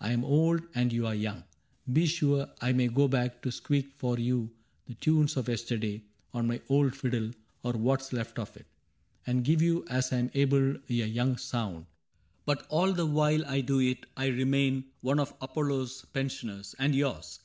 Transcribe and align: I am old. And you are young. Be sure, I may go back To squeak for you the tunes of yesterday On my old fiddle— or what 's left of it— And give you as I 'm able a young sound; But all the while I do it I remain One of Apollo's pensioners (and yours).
I 0.00 0.10
am 0.10 0.24
old. 0.24 0.62
And 0.74 0.92
you 0.92 1.06
are 1.06 1.14
young. 1.14 1.44
Be 1.92 2.04
sure, 2.04 2.48
I 2.60 2.72
may 2.72 2.88
go 2.88 3.06
back 3.06 3.40
To 3.42 3.52
squeak 3.52 3.92
for 3.98 4.18
you 4.18 4.50
the 4.86 4.94
tunes 4.94 5.36
of 5.36 5.48
yesterday 5.48 6.02
On 6.34 6.48
my 6.48 6.60
old 6.68 6.96
fiddle— 6.96 7.30
or 7.62 7.74
what 7.74 8.02
's 8.02 8.12
left 8.12 8.40
of 8.40 8.56
it— 8.56 8.66
And 9.28 9.44
give 9.44 9.62
you 9.62 9.84
as 9.88 10.12
I 10.12 10.18
'm 10.18 10.30
able 10.34 10.74
a 10.88 10.92
young 10.92 11.36
sound; 11.36 11.86
But 12.46 12.66
all 12.68 12.92
the 12.92 13.06
while 13.06 13.46
I 13.46 13.60
do 13.60 13.78
it 13.78 14.06
I 14.16 14.26
remain 14.26 14.86
One 15.02 15.20
of 15.20 15.32
Apollo's 15.40 16.04
pensioners 16.12 16.74
(and 16.80 16.92
yours). 16.92 17.38